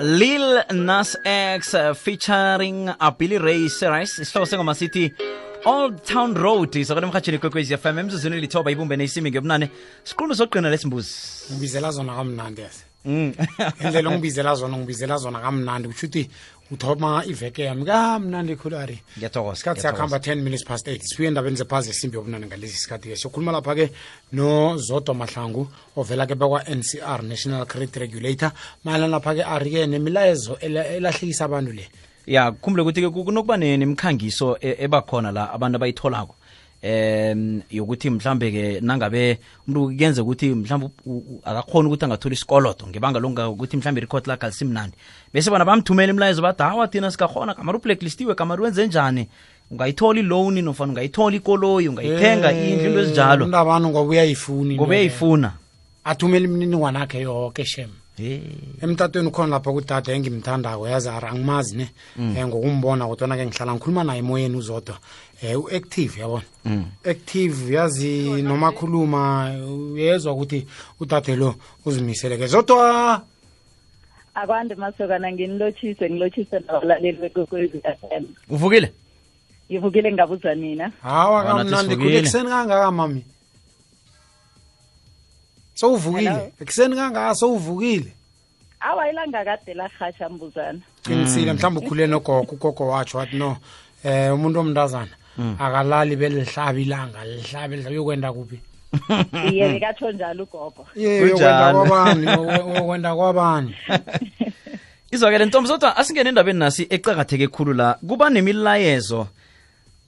Lil 0.00 0.62
Nas 0.74 1.16
X 1.24 1.74
uh, 1.74 1.92
featuring 1.92 2.88
a 2.88 3.10
Billy 3.10 3.36
Ray 3.36 3.68
Cyrus. 3.68 4.20
Isihloko 4.20 4.46
sengoma 4.46 4.74
sithi 4.74 5.12
Old 5.64 6.04
Town 6.04 6.34
Road. 6.34 6.78
Izokona 6.78 7.06
emhatshini 7.06 7.38
kwekwezi 7.38 7.76
FM 7.76 7.98
emzuzwini 7.98 8.40
lithoba 8.40 8.70
ibumbene 8.70 9.04
isimi 9.04 9.30
ngebunane 9.30 9.70
siqundu 10.04 10.34
soqina 10.34 10.70
lesimbuzi. 10.70 11.10
Ngibizela 11.52 11.90
zona 11.90 12.14
kamnandi 12.14 12.60
yase 12.62 12.84
Mm. 13.04 13.32
indlela 13.80 14.10
ongibizela 14.10 14.54
zona 14.54 14.76
ngibizela 14.76 15.16
zona 15.16 15.40
kamnandi. 15.40 15.88
Kusho 15.88 16.06
ukuthi 16.06 16.30
uthoma 16.70 17.24
iveke 17.26 17.62
yami. 17.64 17.84
Kamnandi 17.84 18.56
khulu 18.56 18.76
ari. 18.76 18.98
Ngiyathokoza 19.18 19.54
isikhathi 19.54 19.80
siyakuhamba 19.80 20.16
10 20.18 20.34
minutes 20.42 20.64
past 20.64 20.86
8 20.86 21.00
sibuye 21.02 21.28
endabeni 21.28 21.56
zephazi 21.56 21.90
esimbi 21.90 22.16
yobunane 22.16 22.46
ngalesi 22.46 22.76
sikhathi-ke 22.76 23.16
siyokhuluma 23.16 23.52
lapha-ke 23.52 23.90
nozodwa 24.32 25.14
mahlangu 25.14 25.68
ovela 25.96 26.26
ke 26.26 26.34
bakwa-ncr 26.34 27.22
national 27.22 27.66
credit 27.66 27.96
regulator. 27.96 28.52
Mayelana 28.84 29.16
lapha-ke 29.18 29.42
ari-ke 29.44 29.86
nemilayezo 29.86 30.58
ela- 30.60 30.86
elahlekisa 30.86 31.44
abantu 31.44 31.72
le? 31.72 31.88
Ya 32.26 32.52
khumbule 32.52 32.82
ukuthi-ke 32.82 33.10
kunokuba 33.10 33.56
ne- 33.56 33.76
nemikhangiso 33.76 34.56
e- 34.60 34.76
ebakhona 34.84 35.32
la 35.32 35.50
abantu 35.52 35.76
abayitholako. 35.76 36.34
Em 36.82 37.62
yokuthi 37.70 38.10
mhlambe 38.10 38.50
ke 38.50 38.80
nangabe 38.80 39.38
umuntu 39.66 39.96
kuyenza 39.96 40.22
ukuthi 40.22 40.54
mhlambe 40.54 40.90
akakhona 41.44 41.88
ukuthi 41.88 42.04
angathola 42.04 42.34
isikolodo 42.34 42.86
ngebanga 42.86 43.18
longakuthi 43.18 43.76
mhlambe 43.76 44.00
irekhodi 44.00 44.28
lakhe 44.28 44.46
alisimnandi. 44.46 44.96
Bese 45.34 45.50
bona 45.50 45.64
bamthumela 45.64 46.12
imlayezo 46.12 46.42
bathi 46.42 46.62
hawa 46.62 46.88
thina 46.88 47.10
sikakhona 47.10 47.54
kamari 47.54 47.78
ublacklistiwe 47.78 48.34
kamari 48.34 48.62
wenze 48.62 48.86
njani? 48.86 49.28
Ungayithola 49.70 50.20
ilowuni 50.20 50.62
nofana 50.62 50.92
ungayithola 50.92 51.36
ikoloyi 51.36 51.88
ungayithenga 51.88 52.52
indlu 52.52 52.86
into 52.86 53.00
ezinjalo. 53.00 53.56
abantu 53.58 53.88
ngoba 53.88 54.10
uyayifuni 54.10 54.74
ngoba 54.74 54.90
uyayifuna. 54.90 55.52
Athumela 56.04 56.44
imininingwane 56.44 56.98
akhe 56.98 57.20
yoke 57.20 57.64
shem. 57.64 57.90
Eh, 58.18 58.40
emtatweni 58.82 59.28
ukhona 59.28 59.50
lapha 59.50 59.72
kudade 59.72 60.12
engimthandako 60.12 60.88
yazara 60.88 61.30
angimazi 61.30 61.76
ne. 61.76 61.88
Mm. 62.16 62.36
um 62.36 62.48
ngokumbona 62.48 63.06
kodwana 63.06 63.36
ke 63.36 63.46
ngihlala 63.46 63.74
ngikhuluma 63.74 64.04
naye 64.04 64.18
emoyeni 64.18 64.56
uzodwa 64.56 64.98
um 65.42 65.62
u-active 65.62 66.20
yabona 66.20 66.44
Mm. 66.64 66.84
active 67.04 67.74
yazi 67.74 68.42
noma 68.42 68.72
khuluma 68.72 69.50
uyezwa 69.92 70.32
ukuthi 70.32 70.66
udade 71.00 71.36
lo 71.36 71.54
uzimiseleke 71.86 72.46
zodwa! 72.46 73.22
Akwande 74.34 74.74
masokana 74.74 75.32
nginilotshise 75.32 76.10
ngilotshise 76.10 76.58
nabalaleli 76.60 77.18
bekwekwezi 77.18 77.78
FM 77.80 78.24
uvukile? 78.50 78.92
Ngivukile 79.70 80.12
ngabuza 80.12 80.54
nina. 80.54 80.92
Hawa 81.02 81.44
kamnandi 81.44 81.96
khule 81.96 82.18
ekuseni 82.18 82.48
kangaka 82.48 82.90
mami? 82.90 83.24
Sowuvukile? 85.74 86.52
Ekuseni 86.60 86.96
kangaka 86.96 87.34
sowuvukile? 87.34 88.12
Awa 88.80 89.10
ilanga 89.10 89.44
kade 89.44 89.74
larhatsha 89.74 90.28
mbuzana. 90.28 90.80
Qinisile 91.02 91.52
mhlawumbe 91.52 91.80
ukhule 91.86 92.06
nogogo 92.06 92.52
ugogo 92.54 92.86
watsho 92.88 93.18
wathi 93.18 93.36
no 93.36 93.56
um 94.04 94.32
umuntu 94.34 94.60
omntazana 94.60 95.10
akalali 95.58 96.16
belihlabi 96.16 96.82
ilanga 96.82 97.24
lihlabi 97.24 97.76
uyokwenda 97.76 98.32
kuphi? 98.32 98.58
Iye 99.52 99.68
bekatsho 99.72 100.12
njalo 100.12 100.44
ugogo. 100.44 100.86
Ye 100.96 101.20
Kunjalo. 101.20 101.28
yokwenda 101.28 101.72
kwabani 101.72 102.26
yokwenda 102.76 103.16
kwabani? 103.16 103.74
Izwakele 105.12 105.44
ntombi 105.44 105.68
zodwa 105.68 105.96
asingene 105.96 106.28
endabeni 106.28 106.58
nasi 106.58 106.86
ecakatheke 106.90 107.48
khulu 107.48 107.72
la. 107.72 107.98
Kuba 108.08 108.30
nemilayezo 108.30 109.26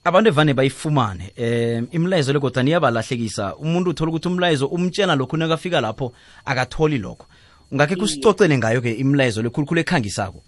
abantu 0.03 0.29
evane 0.29 0.53
bayifumane. 0.53 1.33
Um 1.37 1.87
imilayezo 1.91 2.33
legodwa 2.33 2.63
niyabalahlekisa 2.63 3.55
umuntu 3.55 3.89
uthola 3.89 4.09
ukuthi 4.09 4.27
umlayezo 4.27 4.67
umtshela 4.67 5.15
lokhu 5.15 5.37
nakafika 5.37 5.81
lapho 5.81 6.13
akatholi 6.45 6.97
lokho. 6.97 7.25
Ungakhe 7.71 7.95
kusicocele 7.95 8.57
ngayo-ke 8.57 8.91
imilayezo 8.91 9.41
lekhulukhulu 9.41 9.81
ekhangisako 9.81 10.43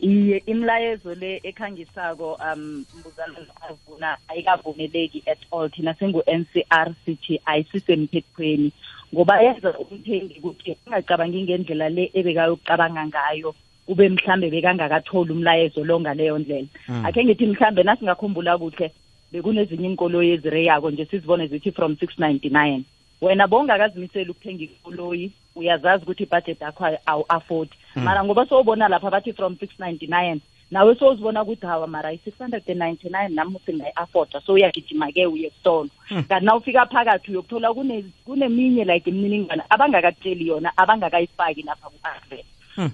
iye 0.00 0.42
imlayezo 0.46 1.14
le 1.14 1.40
ekhangisako 1.44 2.38
um 2.40 2.84
mbuzana 2.98 3.38
avuna 3.68 4.16
ayikavumeleki 4.28 5.22
at 5.26 5.38
all. 5.52 5.70
Thina 5.70 5.94
singu-ncr 5.94 6.94
sithi 7.04 7.40
ayisisemthethweni 7.44 8.72
ngoba 9.14 9.42
yenza 9.42 9.78
umthengi 9.78 10.38
ukuthi 10.38 10.76
angacabangi 10.86 11.42
ngendlela 11.42 11.88
le 11.88 12.10
ebekayokucabanga 12.14 13.06
ngayo 13.06 13.54
kube 13.86 14.08
mhlambe 14.08 14.50
bekangakatholi 14.50 15.32
umlayezo 15.32 15.84
lo 15.84 16.00
ngaleyo 16.00 16.38
ndlela. 16.38 16.68
Akhe 17.04 17.24
ngithi 17.24 17.46
mhlambe 17.46 17.82
nasingakhumbula 17.82 18.58
kuhle 18.58 18.92
bekunezinye 19.32 19.86
inkoloyi 19.86 20.30
ezireyako 20.30 20.90
nje 20.90 21.04
sizibone 21.04 21.46
zithi 21.46 21.72
from 21.72 21.92
699 21.92 22.82
wena 23.20 23.46
bowungakazimiseli 23.46 24.30
ukuthenga 24.30 24.64
ikoloyi 24.64 25.30
uyazazi 25.56 26.02
ukuthi 26.04 26.22
ibudget 26.22 26.60
yakho 26.60 26.84
awu-afford 27.06 27.68
mara 27.94 28.24
ngoba 28.24 28.46
sowubona 28.46 28.88
lapha 28.88 29.10
bathi 29.10 29.32
from 29.32 29.54
699 29.54 30.38
nawe 30.70 30.94
sowuzibona 30.94 31.42
ukuthi 31.42 31.66
hawa 31.66 31.86
mara 31.86 32.12
i-699 32.12 33.28
nami 33.28 33.58
singayi-afforda 33.66 34.40
so 34.40 34.52
uyagijima-ke 34.52 35.26
uye 35.26 35.46
esitolo. 35.46 35.88
Kanti 36.28 36.44
na 36.44 36.56
ufika 36.56 36.86
phakathi 36.86 37.30
uyokuthola 37.30 37.68
kune- 37.74 38.04
kuneminye 38.24 38.84
like 38.84 39.10
imininingwane 39.10 39.62
abangakakutsheli 39.70 40.46
yona 40.46 40.72
abangakayifaki 40.76 41.62
lapha 41.62 41.88
ku-advert. 41.90 42.46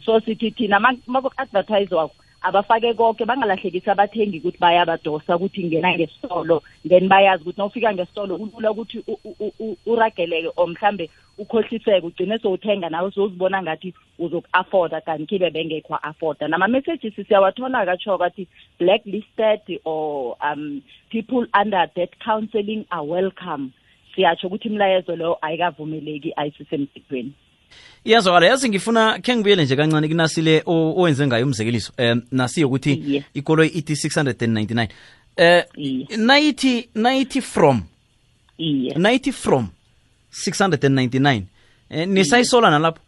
So 0.05 0.21
sithi 0.21 0.51
thina 0.51 0.81
maku-advertisewako 1.07 2.15
abafake 2.43 2.95
konke 2.95 3.25
bangalahlekisi 3.25 3.91
abathengi 3.91 4.39
ukuthi 4.39 4.59
bayabadosa 4.59 5.37
ukuthi 5.37 5.65
ngena 5.65 5.95
ngesitolo. 5.95 6.63
Then 6.89 7.09
bayazi 7.09 7.43
ukuthi 7.43 7.59
nawufika 7.59 7.95
ngesitolo 7.95 8.39
kulula 8.39 8.71
ukuthi 8.71 8.99
u- 9.07 9.21
u- 9.25 9.53
u- 9.59 9.77
urageleke 9.87 10.51
or 10.57 10.69
mhlambe 10.69 11.11
ukhohliseke 11.39 12.07
ugcine 12.07 12.39
sowuthenga 12.39 12.89
nawe 12.91 13.11
sowuzibona 13.11 13.63
ngathi 13.63 13.95
uzoku-afforda 14.19 15.01
kanti 15.01 15.27
khibe 15.27 15.51
bengekho 15.51 15.97
afforda 15.97 16.49
nama-messages 16.49 17.15
siyawathola 17.15 17.87
katsho 17.87 18.19
kathi 18.19 18.49
blacklisted 18.79 19.61
or 19.85 20.37
um 20.43 20.83
people 21.11 21.47
under 21.61 21.91
debt 21.95 22.13
counselling 22.25 22.85
are 22.91 23.05
welcome. 23.05 23.73
Siyatsho 24.15 24.47
ukuthi 24.47 24.69
imlayezo 24.69 25.17
leyo 25.17 25.39
ayikavumeleki 25.43 26.33
ayisisemthethweni 26.37 27.33
iyazwakala 28.05 28.47
yazi 28.47 28.69
ngifuna 28.69 29.19
khe 29.19 29.37
ngibuyele 29.37 29.65
nje 29.65 29.77
kancane 29.77 30.09
kunasile 30.09 30.63
o- 30.67 30.95
owenze 31.01 31.27
ngayo 31.27 31.47
umzekeliso. 31.47 31.93
Um 31.99 32.23
nasiyo 32.33 32.67
ukuthi 32.69 32.93
Iye. 32.93 33.25
ikoloyi 33.35 33.69
ithi 33.71 33.93
699 33.97 34.89
eh 35.37 35.65
Iye. 35.77 36.07
nayithi 36.17 36.89
nayithi 36.95 37.41
from? 37.43 37.83
Iye. 38.59 38.95
Nayithi 38.97 39.33
from 39.33 39.69
699 40.31 41.43
eh 41.91 42.07
nisayisola 42.09 42.71
nalapho? 42.71 43.01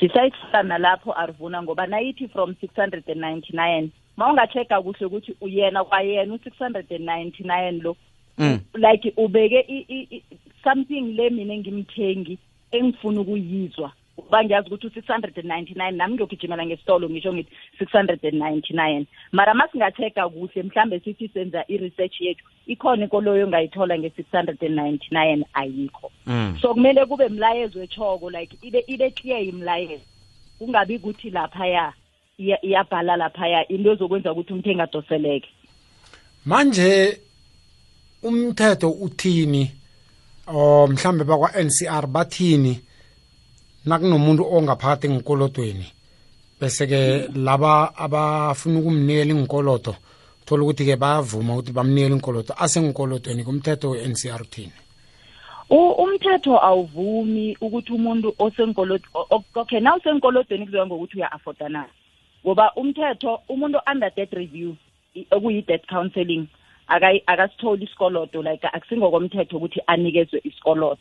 Sisayisana 0.00 0.78
lapho 0.78 1.12
arivuna 1.12 1.62
ngoba 1.62 1.86
nayithi 1.86 2.28
from 2.28 2.54
699 2.62 3.88
ma 4.16 4.30
ungacheka 4.32 4.82
kuhle 4.82 5.06
ukuthi 5.06 5.34
uyena 5.40 5.84
kwayena 5.84 6.34
u-699 6.34 7.82
lo 7.82 7.96
Mm. 8.38 8.58
like 8.74 9.12
ubeke 9.16 9.60
i- 9.68 9.86
i- 9.88 10.08
i- 10.16 10.22
something 10.64 11.00
le 11.16 11.30
mina 11.30 11.54
engimthengi. 11.54 12.38
Engifuna 12.72 13.20
ukuyizwa. 13.20 13.92
Uba 14.16 14.44
ngiyazi 14.44 14.68
ukuthi 14.68 14.86
u-699 14.86 15.90
nami 15.96 16.14
ngiyogijimela 16.14 16.66
ngesitolo 16.66 17.10
ngisho 17.10 17.32
ngithi 17.32 17.50
699 17.80 19.04
mara 19.32 19.54
ma 19.54 19.68
singacheka 19.68 20.28
kuhle 20.28 20.62
mhlambe 20.62 21.00
sithi 21.00 21.28
senza 21.28 21.64
i-research 21.68 22.20
yethu 22.20 22.44
ikhona 22.66 23.02
inkoloyo 23.04 23.44
ongayithola 23.46 23.98
nge-699 23.98 25.44
ayikho. 25.54 26.10
Mm. 26.26 26.58
so 26.62 26.74
kumele 26.74 27.06
kube 27.06 27.28
mlayezo 27.28 27.82
echoko 27.82 28.30
like 28.30 28.56
ibe 28.62 28.84
ibe 28.86 29.10
clear 29.10 29.42
imlayezo. 29.44 30.02
Kungabi 30.58 30.96
ukuthi 30.96 31.30
laphaya 31.30 31.92
iya- 32.38 32.64
iyabhala 32.64 33.16
laphaya 33.16 33.68
into 33.68 33.92
ezokwenza 33.92 34.32
ukuthi 34.32 34.52
umthengi 34.52 34.80
adoseleke. 34.80 35.48
Manje 36.46 37.18
umthetho 38.22 38.90
uthini? 38.90 39.70
O 40.46 40.86
mhlambe 40.86 41.24
bakwa-ncr 41.24 42.06
bathini? 42.06 42.80
Nakunomuntu 43.84 44.46
ongaphakathi 44.46 45.06
engikolodweni 45.06 45.86
bese-ke 46.60 47.28
laba 47.34 47.90
abafuna 47.96 48.78
ukumnikela 48.78 49.32
inkolodo 49.34 49.96
thola 50.46 50.62
ukuthi-ke 50.62 50.96
bayavuma 50.96 51.54
ukuthi 51.54 51.72
bamnikele 51.72 52.14
inkolodo 52.14 52.54
asengikolodweni 52.58 53.44
kumthetho 53.44 53.90
we-ncr 53.90 54.42
uthini 54.42 54.72
U- 55.70 55.94
umthetho 56.02 56.58
awuvumi 56.58 57.56
ukuthi 57.60 57.92
umuntu 57.92 58.34
okay 59.54 59.80
na 59.80 59.96
usenkolodweni 59.96 60.66
kuzoya 60.66 60.86
ngokuthi 60.86 61.16
uya-afforda 61.16 61.68
na? 61.68 61.86
Ngoba 62.44 62.72
umthetho 62.76 63.40
umuntu 63.48 63.78
under 63.92 64.10
debt 64.14 64.32
review 64.32 64.76
okuyi-debt 65.30 65.86
counselling 65.88 66.46
akasitholi 66.88 67.84
isikolodo 67.84 68.42
like 68.42 68.66
akusingokomthetho 68.72 69.56
ukuthi 69.56 69.80
anikezwe 69.86 70.40
isikolodo. 70.44 71.00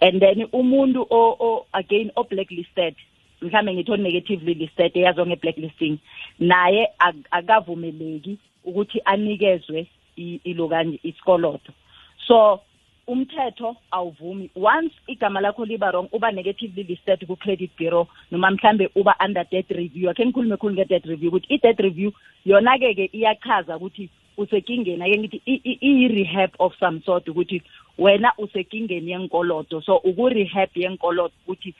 And 0.00 0.20
then 0.20 0.46
umuntu 0.52 1.06
o, 1.10 1.36
o 1.40 1.66
again 1.72 2.10
o-blacklisted 2.16 2.94
mhlambe 3.42 3.74
ngithi 3.74 3.92
o-negatively 3.92 4.54
listed 4.54 4.96
eyaziwa 4.96 5.26
nge-blacklisting 5.26 5.98
naye 6.38 6.88
ak- 6.98 7.28
akavumeleki 7.30 8.38
ukuthi 8.64 9.00
anikezwe 9.04 9.86
i- 10.16 10.40
ilo 10.44 10.68
kanje 10.68 11.00
isikolodo. 11.02 11.72
So 12.26 12.60
umthetho 13.06 13.76
awuvumi. 13.90 14.50
Once 14.54 14.94
igama 15.06 15.40
lakho 15.40 15.64
liba 15.64 15.90
wrong 15.90 16.08
uba 16.12 16.30
negatively 16.32 16.82
listed 16.82 17.26
ku-credit 17.26 17.70
bureau 17.78 18.06
noma 18.30 18.50
mhlambe 18.50 18.90
uba 18.94 19.14
under 19.24 19.44
debt 19.50 19.70
review 19.70 20.10
akhe 20.10 20.26
ngikhulume 20.26 20.56
khulu 20.56 20.74
nge-debt 20.74 21.06
review 21.06 21.28
ukuthi 21.30 21.54
i-debt 21.54 21.80
review 21.80 22.12
yona-ke 22.44 22.94
ke 22.94 23.10
iyachaza 23.12 23.76
ukuthi 23.76 24.08
usekingeni 24.38 25.02
ake 25.02 25.18
ngithi 25.18 25.40
iyi-rehab 25.88 26.50
of 26.58 26.72
some 26.80 27.00
sort 27.06 27.28
ukuthi 27.28 27.62
wena 27.98 28.32
usekingeni 28.38 29.10
yenkoloto 29.10 29.82
so 29.82 29.96
uku-rehab 29.96 30.70
yenkoloto 30.74 31.34
ukuthi 31.46 31.74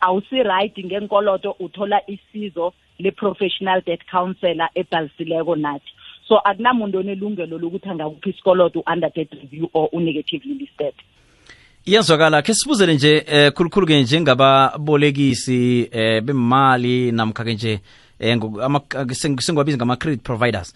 awusi-right 0.00 0.84
ngenkoloto 0.84 1.56
uthola 1.60 2.00
isizo 2.06 2.72
le-professional 2.98 3.82
debt 3.86 4.00
counselor 4.10 4.68
ebhalisileko 4.74 5.56
nathi. 5.56 5.90
So 6.28 6.38
akunamuntu 6.38 6.98
onelungelo 6.98 7.58
lokuthi 7.58 7.88
angakuphi 7.88 8.30
isikoloto 8.30 8.80
u-under 8.80 9.10
debt 9.14 9.32
review 9.32 9.68
or 9.74 9.88
u-negatively 9.92 10.54
listed. 10.54 10.94
Iyazwakala. 11.86 12.42
Khe 12.42 12.54
sibuzele 12.54 12.94
nje 12.94 13.24
eh 13.26 13.52
khulukhulu-ke 13.52 14.02
njengababolekisi 14.02 15.88
eh 15.92 16.22
bemali 16.22 17.12
namkha-ke 17.12 17.54
nje 17.54 17.80
eh 18.20 18.38
sengiwabiza 19.12 19.76
ngama-credit 19.76 20.22
providers. 20.22 20.74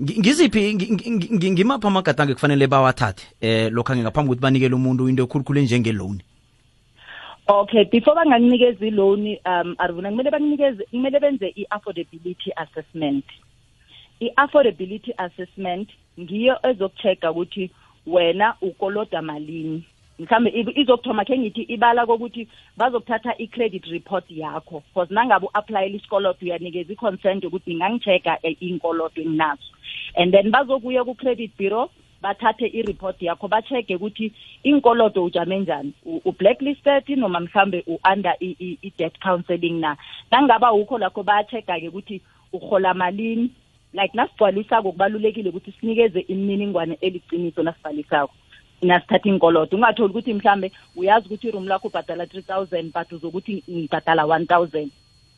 Ngiziphi 0.00 0.74
ngimaphi 0.74 1.86
amagadango 1.86 2.34
kufanele 2.34 2.66
bawathathe? 2.66 3.24
Eh 3.40 3.72
lokho 3.72 3.96
ngaphambi 3.96 4.30
ukuthi 4.30 4.42
banikele 4.42 4.74
umuntu 4.74 5.08
into 5.08 5.24
ekhulukhulu 5.24 5.60
enjenge-loan. 5.60 6.20
Okay 7.48 7.84
before 7.84 8.14
bangakunikeza 8.14 8.86
i-loan 8.86 9.38
um 9.46 9.74
arvuna 9.78 10.10
kumele 10.10 10.30
bakunikeze 10.30 10.84
kumele 10.90 11.20
benze 11.20 11.48
i-affordability 11.56 12.52
assessment. 12.56 13.24
I-affordability 14.20 15.12
assessment 15.16 15.88
ngiyo 16.20 16.58
ezokuchecka 16.62 17.30
ukuthi 17.30 17.70
wena 18.06 18.54
ukoloda 18.60 19.22
malini. 19.22 19.84
Mhlambe 20.18 20.50
izokuthoma 20.76 21.24
khe 21.24 21.38
ngithi 21.38 21.62
ibala 21.62 22.06
kokuthi 22.06 22.48
bazokuthatha 22.76 23.38
i-credit 23.38 23.86
report 23.86 24.24
yakho. 24.30 24.82
Because 24.88 25.14
nangabe 25.14 25.46
u-aplayela 25.46 25.96
isikoloto 25.96 26.44
uyanikeza 26.44 26.92
i-consent 26.92 27.44
yokuthi 27.44 27.74
ngingangichecka 27.74 28.38
inkoloto 28.60 29.20
enginazo. 29.20 29.75
And 30.16 30.32
then 30.32 30.50
bazokuya 30.50 31.04
ku-credit 31.04 31.56
bureau 31.58 31.90
bathathe 32.22 32.66
i-report 32.66 33.22
yakho 33.22 33.48
bacheke 33.48 33.96
ukuthi 33.96 34.32
inkoloto 34.64 35.24
ujame 35.24 35.58
njani. 35.58 35.92
U-blacklisted 36.24 37.08
noma 37.16 37.40
mhlambe 37.40 37.84
u-under 37.86 38.34
i-debt 38.40 39.18
counseling 39.20 39.80
na? 39.80 39.96
Nangaba 40.30 40.72
ukho 40.72 40.98
lakho 40.98 41.22
bayacheka-ke 41.22 41.88
ukuthi 41.88 42.20
uhola 42.52 42.94
malini. 42.94 43.50
Like 43.92 44.14
nasigcwalisako 44.14 44.92
kubalulekile 44.92 45.48
ukuthi 45.50 45.72
sinikeze 45.80 46.20
imininingwane 46.20 46.98
eliciniso 47.00 47.62
nasibhalisako 47.62 48.34
nasithatha 48.82 49.28
inkoloto 49.28 49.76
ungatholi 49.76 50.10
ukuthi 50.10 50.34
mhlambe 50.34 50.72
uyazi 50.96 51.26
ukuthi 51.26 51.48
iroom 51.48 51.68
lakho 51.68 51.88
ubhadala 51.88 52.26
three 52.26 52.42
thousand 52.42 52.92
but 52.92 53.12
uzokuthi 53.12 53.62
ngibhadala 53.70 54.24
one 54.24 54.46
thousand. 54.46 54.90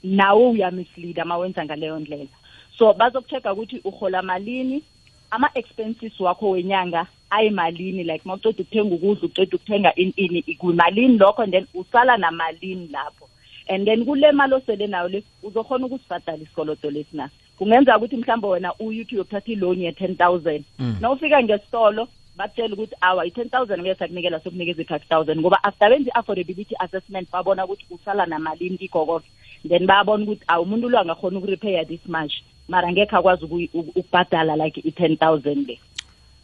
Nawe 0.02 0.46
uyamisleada 0.46 1.24
ma 1.24 1.36
wenza 1.38 1.64
ngaleyo 1.64 1.98
ndlela. 1.98 2.37
So 2.78 2.92
bazokuchecka 2.94 3.52
ukuthi 3.52 3.80
uhola 3.84 4.22
malini. 4.22 4.82
Ama-expenses 5.30 6.20
wakho 6.20 6.50
wenyanga 6.50 7.06
ayimalini 7.30 8.04
like 8.04 8.22
ma 8.24 8.34
uceda 8.34 8.62
ukuthenga 8.62 8.94
ukudla 8.94 9.22
uceda 9.22 9.56
ukuthenga 9.56 9.94
ini 9.94 10.12
ini 10.16 10.42
kumalini 10.42 11.18
lokho 11.18 11.42
and 11.42 11.52
then 11.52 11.66
usala 11.74 12.16
namalini 12.16 12.88
lapho. 12.88 13.28
And 13.68 13.86
then 13.86 14.04
kule 14.04 14.32
mali 14.32 14.54
osele 14.54 14.86
nayo 14.86 15.08
le 15.08 15.22
uzokhona 15.42 15.86
ukusibhadala 15.86 16.38
isikoloto 16.38 16.90
lesi 16.90 17.16
na? 17.16 17.28
Kungenza 17.58 17.96
ukuthi 17.96 18.16
mhlawumbe 18.16 18.48
wena 18.48 18.74
uyuthi 18.78 19.14
uyothatha 19.14 19.52
iloni 19.52 19.84
ye-ten 19.84 20.16
thousand. 20.16 20.64
Na 21.00 21.10
ufika 21.10 21.42
ngesitolo 21.42 22.08
batshela 22.36 22.74
ukuthi 22.74 22.96
awa 23.00 23.26
i-ten 23.26 23.50
thousand 23.50 23.80
ngeke 23.80 23.98
sakunikela 23.98 24.40
sokunikeza 24.40 24.82
i-five 24.82 25.04
thousand 25.08 25.40
ngoba 25.40 25.64
after 25.64 25.90
benza 25.90 26.10
i-affordability 26.10 26.74
assessment 26.78 27.30
babona 27.30 27.64
ukuthi 27.64 27.84
usala 27.90 28.26
namalini 28.26 28.78
kikho 28.78 29.06
konke 29.06 29.28
then 29.68 29.86
bayabona 29.86 30.24
ukuthi 30.24 30.44
awu 30.46 30.62
umuntu 30.62 30.88
lo 30.88 30.98
angakhona 30.98 31.38
ukurepair 31.38 31.86
this 31.86 32.06
much. 32.06 32.32
Mara 32.68 32.92
ngekhe 32.92 33.16
akwazi 33.16 33.44
ukubhadala 33.74 34.56
like 34.56 34.80
i-ten 34.84 35.16
thousand 35.16 35.66
le. 35.68 35.78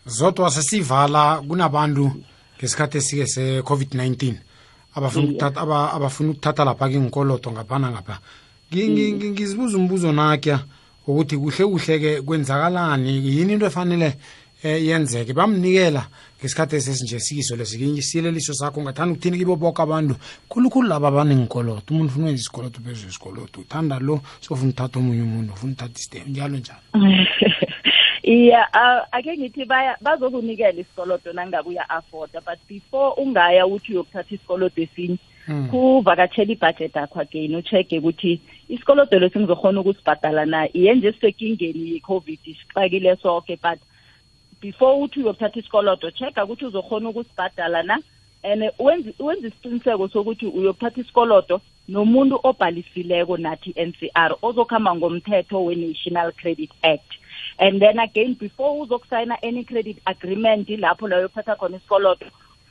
Zodwa 0.06 0.50
sesivala 0.50 1.42
kunabantu 1.48 2.10
ngesikhathi 2.58 2.98
esike 2.98 3.26
se-covid-19 3.26 4.34
abafuna 4.94 5.26
ukuthatha 5.26 5.60
abafuna 5.92 6.30
ukuthatha 6.30 6.64
lapha 6.64 6.88
ke 6.88 7.00
ngikolodo 7.00 7.50
ngaphana 7.52 7.90
ngapha. 7.90 8.18
Ngizibuza 8.74 9.76
umbuzo 9.78 10.12
nakya 10.12 10.60
ukuthi 11.06 11.36
kuhle 11.36 11.64
kuhle 11.64 11.98
ke 11.98 12.22
kwenzakalani? 12.22 13.10
Yini 13.36 13.52
into 13.52 13.66
efanele 13.66 14.16
yenzeke. 14.68 15.32
Bamnikela 15.32 16.06
ngesikhathi 16.40 16.76
esesinje 16.76 17.20
sikiso 17.20 17.56
lesiyeleliso 17.56 18.54
sakho. 18.54 18.80
Ungathanda 18.80 19.12
ukuthini 19.12 19.38
kibo 19.38 19.56
boke 19.56 19.82
abantu? 19.82 20.16
Khulukhulu 20.48 20.88
laba 20.88 21.08
abanengikoloto 21.08 21.94
umuntu 21.94 22.10
ufuna 22.10 22.26
wenza 22.26 22.40
isikoloto 22.40 22.80
phezu 22.80 23.08
isikoloto 23.08 23.60
uthanda 23.60 23.98
lo 23.98 24.20
sofuna 24.40 24.70
uthatha 24.70 24.98
omunye 24.98 25.22
umuntu 25.22 25.52
ufuna 25.52 25.72
uthatha 25.72 25.98
istem 25.98 26.28
njalo 26.28 26.56
njalo. 26.58 26.80
Iya 28.24 28.72
ake 29.12 29.36
ngithi 29.36 29.64
bazokunikela 30.00 30.80
isikoloto 30.80 31.32
nangabe 31.32 31.68
uya-afforda 31.68 32.40
but 32.40 32.58
before 32.68 33.14
ungaya 33.16 33.66
ukuthi 33.66 33.92
uyokuthatha 33.92 34.34
isikoloto 34.34 34.80
esinye 34.80 35.18
kuvakatshela 35.70 36.52
ibhajethi 36.52 36.98
yakho 36.98 37.20
again 37.20 37.56
ucheck-e 37.56 37.98
ukuthi 37.98 38.40
isikoloto 38.68 39.18
lesi 39.18 39.38
ngizokhona 39.38 39.80
ukusibhadala 39.80 40.46
na? 40.46 40.68
Iye 40.72 40.94
nje 40.94 41.12
sisekingeni 41.12 41.90
yi-covid 41.90 42.38
sixakile 42.44 43.16
sonke 43.16 43.58
but 43.62 43.78
before 44.64 45.04
uthi 45.04 45.20
uyokuthatha 45.20 45.60
isikoloto 45.60 46.10
check-a 46.10 46.44
ukuthi 46.44 46.64
uzokhona 46.64 47.08
ukusibhadala 47.08 47.82
na 47.82 47.98
and 48.42 48.70
wenza 48.78 49.48
isiqiniseko 49.48 50.08
sokuthi 50.08 50.46
uyokuthatha 50.46 51.00
isikoloto 51.00 51.60
nomuntu 51.88 52.40
obhalisileko 52.42 53.36
nathi 53.36 53.70
i-NCR 53.70 54.36
ozokuhamba 54.42 54.94
ngomthetho 54.94 55.64
we-National 55.64 56.32
Credit 56.32 56.70
Act. 56.82 57.10
And 57.58 57.82
then 57.82 57.98
again 57.98 58.34
before 58.34 58.86
uzokusayina 58.86 59.36
any 59.42 59.64
credit 59.64 59.98
agreement 60.06 60.68
lapho 60.68 61.08
la 61.08 61.16
uyokuthatha 61.16 61.56
khona 61.56 61.76
isikoloto 61.76 62.26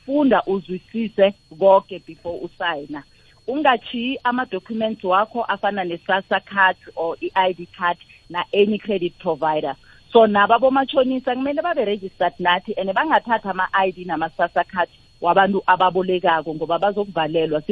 funda 0.06 0.42
uzwisise 0.46 1.34
konke 1.58 1.98
before 2.06 2.40
usayina 2.42 3.02
ungachiyi 3.46 4.18
ama-documents 4.24 5.04
wakho 5.04 5.44
afana 5.44 5.84
ne-sasa 5.84 6.40
card 6.40 6.76
or 6.96 7.16
i-id 7.20 7.68
card 7.78 7.98
na-any 8.30 8.78
credit 8.78 9.18
provider. 9.18 9.76
So 10.14 10.26
nabo 10.26 10.54
abomatshonisa 10.54 11.34
kumele 11.34 11.60
babe 11.62 11.84
registered 11.84 12.34
nathi 12.38 12.72
and 12.78 12.94
bangathatha 12.94 13.50
ama-id 13.50 14.06
nama-sasa 14.06 14.62
card 14.64 14.88
wabantu 15.20 15.62
ababolekako 15.66 16.54
ngoba 16.54 16.78
bazokuvalelwa. 16.78 17.62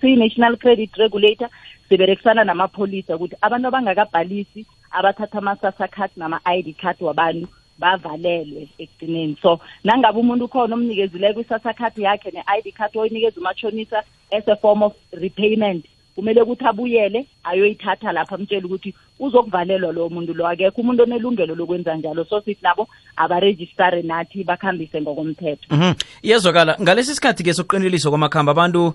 Siyi-national 0.00 0.56
credit 0.58 0.94
regulator 0.96 1.48
siberekisana 1.88 2.44
namapholisa 2.44 3.16
ukuthi 3.16 3.36
abantu 3.40 3.68
abangakabhalisi 3.68 4.66
abathatha 4.90 5.38
ama-sasa 5.38 5.88
card 5.88 6.10
nama-id 6.16 6.76
card 6.76 6.96
wabantu 7.00 7.48
bavalelwe 7.78 8.68
ekugcineni. 8.78 9.38
So 9.42 9.60
nangabe 9.84 10.20
umuntu 10.20 10.44
ukhona 10.44 10.74
omnikezileko 10.74 11.40
isasa 11.40 11.72
card 11.72 11.96
yakhe 11.96 12.30
ne-id 12.30 12.74
card 12.76 12.96
oyinikeza 12.96 13.40
umatshonisa 13.40 14.02
as 14.32 14.48
a 14.48 14.56
form 14.56 14.82
of 14.82 14.92
repayment 15.12 15.86
kumele 16.14 16.42
ukuthi 16.42 16.64
abuyele 16.64 17.26
ayoyithatha 17.44 18.12
lapha 18.12 18.34
amtshela 18.34 18.66
ukuthi 18.66 18.94
uzokuvalelwa 19.20 19.92
lowo 19.92 20.08
muntu 20.08 20.34
lo. 20.34 20.48
Akekho 20.48 20.80
umuntu 20.80 21.02
onelungelo 21.02 21.54
lokwenza 21.54 21.94
njalo. 21.96 22.24
So 22.24 22.40
sithi 22.40 22.62
nabo 22.62 22.88
abarejistare 23.16 24.02
nathi 24.02 24.44
bakuhambise 24.44 25.00
ngokomthetho. 25.00 25.66
Mhm. 25.70 25.94
Iyezwakala 26.22 26.76
ngalesi 26.80 27.14
sikhathi-ke 27.14 27.54
sokuqiniliswa 27.54 28.10
kwamakhamba 28.10 28.52
abantu 28.52 28.94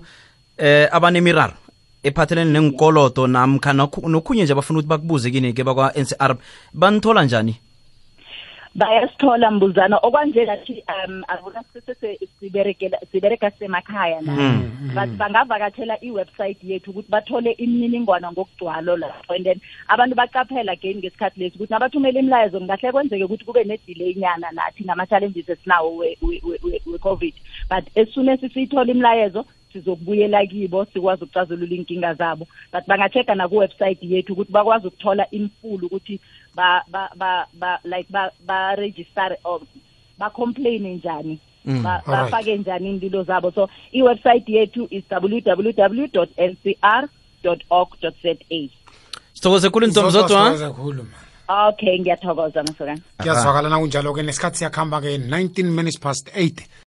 eh 0.58 0.88
abanemiraro 0.92 1.54
ephathelene 2.02 2.50
nenkoloto 2.50 3.26
namkha 3.26 3.72
nokhunye 3.72 4.44
nje 4.44 4.52
abafuna 4.52 4.78
ukuthi 4.78 4.88
bakubuze 4.88 5.30
kini-ke 5.30 5.64
bakwa-ncr 5.64 6.36
banithola 6.74 7.24
njani 7.24 7.56
bayasithola 8.76 9.50
mbuzana. 9.50 9.96
Okwanje 10.02 10.44
nathi 10.44 10.84
um 10.88 11.24
akuna 11.28 11.64
siberekela 12.40 12.98
sibereka 13.12 13.50
semakhaya 13.58 14.20
na 14.20 14.60
but 14.94 15.10
bangavakathela 15.18 15.96
i-website 16.02 16.58
yethu 16.62 16.90
ukuthi 16.90 17.10
bathole 17.10 17.52
imininingwana 17.52 18.32
ngokugcwalo 18.32 18.96
lapho 18.96 19.34
and 19.34 19.44
then 19.44 19.60
abantu 19.88 20.14
baqaphela 20.16 20.72
again 20.72 20.98
ngesikhathi 20.98 21.40
lesi 21.40 21.56
ukuthi 21.56 21.72
nabathumela 21.72 22.20
imilayezo 22.20 22.58
kungahle 22.58 22.92
kwenzeke 22.92 23.24
ukuthi 23.24 23.44
kube 23.44 23.64
ne-delay 23.64 24.14
nyana 24.14 24.52
nathi 24.52 24.84
ngama-challenges 24.84 25.48
esinawo 25.48 25.96
we-covid 26.86 27.34
but 27.70 27.84
as 27.96 28.08
soon 28.14 28.28
as 28.28 28.40
siyithola 28.40 28.90
imilayezo 28.90 29.44
sizokubuyela 29.76 30.46
kibo 30.46 30.84
sikwazi 30.84 31.24
ukucazulula 31.24 31.74
inkinga 31.74 32.14
zabo. 32.14 32.46
But 32.72 32.86
bangachecka 32.86 33.34
naku-website 33.34 34.02
yethu 34.02 34.32
ukuthi 34.32 34.52
bakwazi 34.52 34.86
ukuthola 34.86 35.30
imfulu 35.30 35.86
ukuthi 35.86 36.20
ba 36.54 36.82
ba 36.88 37.10
ba 37.16 37.46
ba 37.54 37.78
like 37.84 38.10
ba 38.10 38.30
ba 38.46 38.74
register 38.76 39.36
or 39.44 39.60
ba 40.18 40.30
complain 40.30 40.86
njani 40.96 41.38
bafake 42.06 42.56
njani 42.56 42.90
indilo 42.90 43.22
zabo. 43.22 43.50
So 43.50 43.68
i-website 43.92 44.48
yethu 44.48 44.88
is 44.90 45.04
www.ncr.org.za 45.10 46.06
sithokoze 49.34 49.70
khulu 49.70 49.86
ntombi 49.86 50.10
zodwa. 50.10 50.72
khulu 50.72 51.06
okay 51.48 51.98
ngiyathokoza 52.00 52.62
masokana 52.62 53.00
kuyazwakala 53.18 53.68
nakunjalo-ke 53.68 54.22
nesikhathi 54.22 54.58
siyakuhamba-ke 54.58 55.18
19 55.18 55.64
minutes 55.64 56.00
past 56.00 56.28
8 56.28 56.52